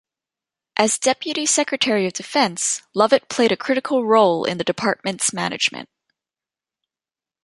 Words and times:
As 0.77 0.97
deputy 0.97 1.45
secretary 1.45 2.07
of 2.07 2.13
defense, 2.13 2.81
Lovett 2.95 3.29
played 3.29 3.51
a 3.51 3.55
critical 3.55 4.03
role 4.03 4.45
in 4.45 4.57
the 4.57 4.63
department's 4.63 5.31
management. 5.31 5.89